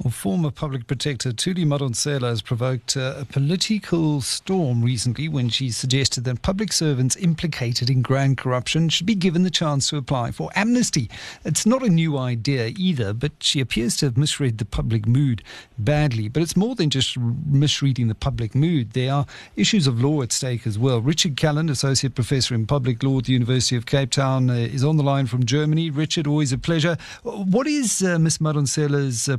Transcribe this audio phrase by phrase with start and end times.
[0.00, 5.72] Well, former public protector Thuli Madonsela has provoked uh, a political storm recently when she
[5.72, 10.30] suggested that public servants implicated in grand corruption should be given the chance to apply
[10.30, 11.10] for amnesty.
[11.44, 15.42] It's not a new idea either, but she appears to have misread the public mood
[15.80, 16.28] badly.
[16.28, 18.92] But it's more than just misreading the public mood.
[18.92, 19.26] There are
[19.56, 21.00] issues of law at stake as well.
[21.00, 24.84] Richard Calland, Associate Professor in Public Law at the University of Cape Town, uh, is
[24.84, 25.90] on the line from Germany.
[25.90, 26.96] Richard, always a pleasure.
[27.24, 28.38] What is uh, Ms.
[28.38, 29.38] Madonsela's uh,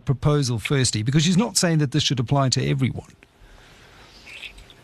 [0.57, 3.11] firstly, because she's not saying that this should apply to everyone.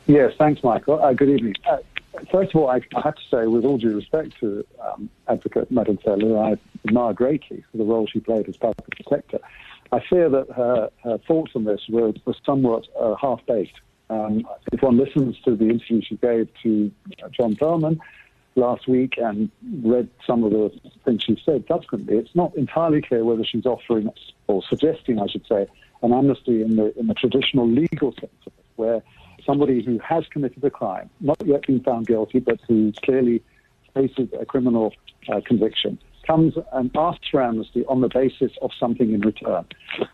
[0.08, 1.02] Yes, thanks, Michael.
[1.02, 1.56] Uh, good evening.
[1.68, 1.78] Uh,
[2.32, 5.74] first of all, I, I, have to say, with all due respect to um, Advocate
[5.74, 6.58] Madonsela, I
[6.88, 9.40] admire greatly for the role she played as public protector.
[9.92, 13.80] I fear that her, her thoughts on this were, were somewhat uh, half-baked.
[14.10, 16.92] Um, if one listens to the interview she gave to
[17.32, 18.00] John Perlman
[18.56, 19.50] last week and
[19.84, 20.72] read some of the
[21.04, 21.66] things she said.
[21.68, 24.10] Subsequently, it's not entirely clear whether she's offering
[24.48, 25.68] or suggesting, I should say,
[26.02, 29.04] an amnesty in the in the traditional legal sense of it, where
[29.46, 33.44] somebody who has committed a crime, not yet been found guilty, but who clearly
[33.94, 34.94] faces a criminal
[35.30, 39.66] uh, conviction, comes and asks for amnesty on the basis of something in return.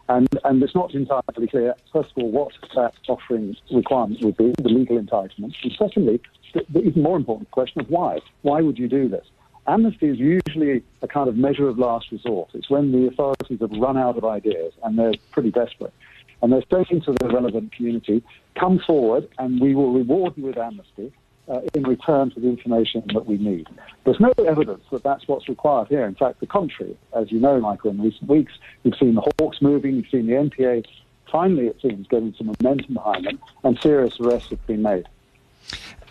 [0.09, 4.54] And, and it's not entirely clear, first of all, what that offering requirement would be,
[4.62, 5.54] the legal entitlement.
[5.64, 6.22] And secondly,
[6.54, 8.20] the, the even more important question of why.
[8.42, 9.26] Why would you do this?
[9.67, 12.50] Amnesty is usually a kind of measure of last resort.
[12.54, 15.94] It's when the authorities have run out of ideas and they're pretty desperate.
[16.42, 18.23] And they're saying to the relevant community,
[18.59, 21.14] come forward and we will reward you with amnesty
[21.52, 23.67] uh, in return for the information that we need.
[24.05, 26.05] There's no evidence that that's what's required here.
[26.05, 26.97] In fact, the contrary.
[27.13, 30.33] As you know, Michael, in recent weeks, we've seen the Hawks moving, we've seen the
[30.33, 30.85] NPA
[31.31, 35.08] finally, it seems, getting some momentum behind them, and serious arrests have been made.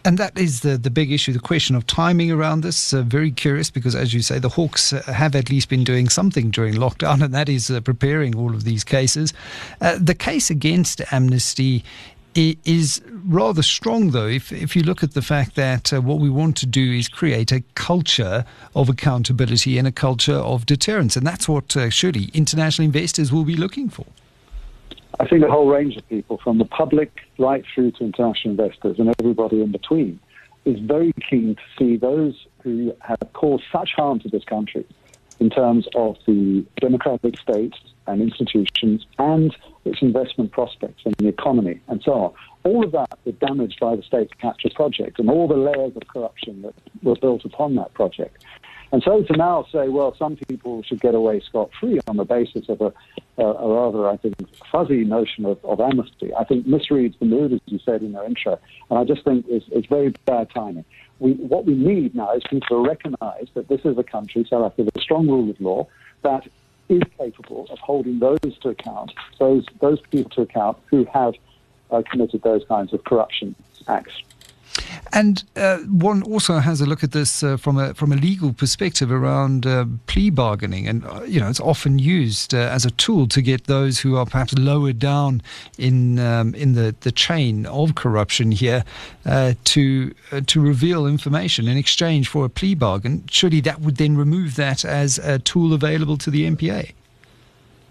[0.03, 2.95] And that is the, the big issue, the question of timing around this.
[2.95, 6.09] Uh, very curious because, as you say, the Hawks uh, have at least been doing
[6.09, 9.35] something during lockdown, and that is uh, preparing all of these cases.
[9.81, 11.85] Uh, the case against amnesty
[12.35, 16.31] is rather strong, though, if, if you look at the fact that uh, what we
[16.31, 21.17] want to do is create a culture of accountability and a culture of deterrence.
[21.17, 24.07] And that's what uh, surely international investors will be looking for.
[25.19, 28.99] I think a whole range of people, from the public right through to international investors
[28.99, 30.21] and everybody in between,
[30.65, 34.87] is very keen to see those who have caused such harm to this country
[35.41, 37.75] in terms of the democratic state
[38.11, 42.33] and institutions and its investment prospects and the economy and so on.
[42.65, 46.07] All of that was damaged by the state capture project and all the layers of
[46.09, 48.45] corruption that were built upon that project.
[48.93, 52.25] And so to now say, well, some people should get away scot free on the
[52.25, 52.93] basis of a,
[53.39, 54.35] a, a rather, I think,
[54.71, 58.25] fuzzy notion of, of, amnesty, I think misreads the mood, as you said in your
[58.25, 58.59] intro.
[58.91, 60.85] And I just think it's, it's very bad timing.
[61.21, 64.65] We, what we need now is people to recognize that this is a country, South
[64.65, 65.87] Africa, with a strong rule of law
[66.23, 66.49] that
[66.91, 71.35] is capable of holding those to account, those, those people to account who have
[71.91, 73.55] uh, committed those kinds of corruption
[73.89, 74.23] acts.
[75.13, 78.53] And uh, one also has a look at this uh, from a from a legal
[78.53, 82.91] perspective around uh, plea bargaining, and uh, you know it's often used uh, as a
[82.93, 85.43] tool to get those who are perhaps lower down
[85.79, 88.85] in um, in the, the chain of corruption here
[89.27, 90.13] uh, to
[90.47, 93.25] to reveal information in exchange for a plea bargain.
[93.31, 96.93] Surely that would then remove that as a tool available to the NPA.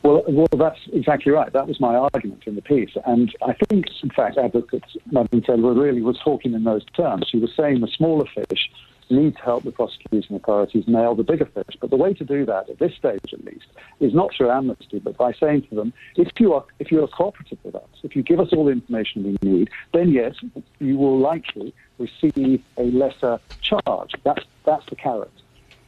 [0.01, 1.51] Well, well, that's exactly right.
[1.51, 2.91] That was my argument in the piece.
[3.05, 7.27] And I think, in fact, Advocate Madonsela really was talking in those terms.
[7.29, 8.71] She was saying the smaller fish
[9.09, 11.75] need to help the prosecution authorities nail the bigger fish.
[11.81, 13.65] But the way to do that, at this stage at least,
[13.99, 17.07] is not through amnesty, but by saying to them, if you are, if you are
[17.07, 20.35] cooperative with us, if you give us all the information we need, then yes,
[20.79, 24.13] you will likely receive a lesser charge.
[24.23, 25.31] That's, that's the carrot.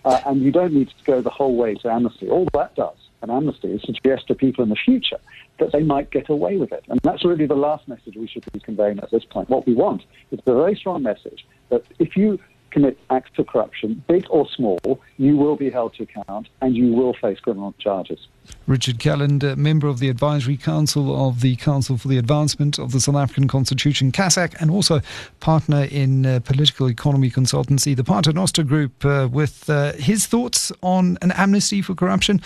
[0.03, 2.27] Uh, and you don't need to go the whole way to amnesty.
[2.27, 5.19] All that does an amnesty is suggest to people in the future
[5.59, 6.83] that they might get away with it.
[6.89, 9.49] And that's really the last message we should be conveying at this point.
[9.49, 12.39] What we want is a very strong message that if you
[12.71, 16.91] commit acts of corruption, big or small, you will be held to account and you
[16.91, 18.27] will face criminal charges.
[18.67, 22.91] Richard Calland, uh, member of the Advisory Council of the Council for the Advancement of
[22.91, 25.01] the South African Constitution, CASAC, and also
[25.39, 31.17] partner in uh, political economy consultancy, the Paternoster Group, uh, with uh, his thoughts on
[31.21, 32.41] an amnesty for corruption.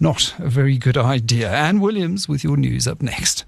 [0.00, 1.50] Not a very good idea.
[1.50, 3.44] Anne Williams with your news up next.